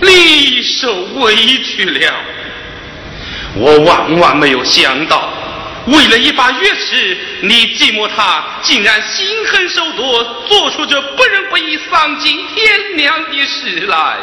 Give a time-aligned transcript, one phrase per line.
[0.00, 1.34] 你受委
[1.64, 2.14] 屈了，
[3.54, 5.28] 我万万没有想到，
[5.86, 10.02] 为了一把钥匙，你寂寞他竟然心狠手毒，
[10.48, 14.16] 做出这不仁不义、丧尽天良的事来。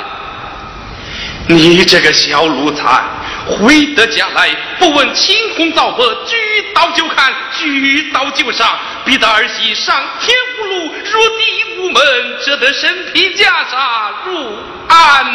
[1.47, 3.03] 你这个小奴才，
[3.47, 6.35] 回得家来不问青红皂白，举
[6.73, 12.03] 刀就砍，举刀就杀，逼得儿媳上天无路，入地无门，
[12.43, 14.57] 折得身披袈裟入
[14.87, 15.25] 安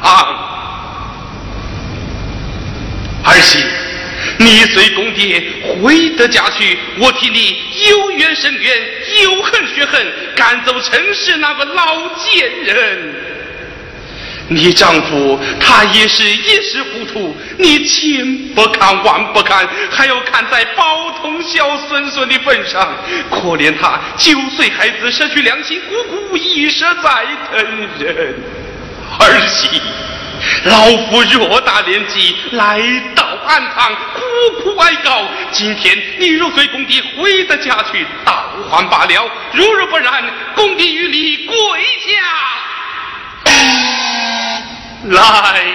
[0.00, 0.52] 堂。
[3.24, 3.64] 儿媳，
[4.38, 5.42] 你随公爹
[5.82, 8.88] 回得家去，我替你有冤深冤，
[9.22, 10.06] 有恨血恨，
[10.36, 13.35] 赶走陈氏那个老贱人。
[14.48, 22.94] 你丈夫他也是一时糊涂，你千不看万不看，还要看在包同小孙孙的份上，
[23.30, 28.34] 可怜他九岁孩子失去良心，姑姑一舍再疼人。
[29.18, 29.80] 儿媳。
[30.64, 32.78] 老夫偌大年纪来
[33.14, 35.22] 到安堂，苦苦哀告。
[35.50, 40.22] 今天你若随公爹回得家去，倒还罢了；如若不然，
[40.54, 40.85] 公爹
[45.08, 45.65] 来。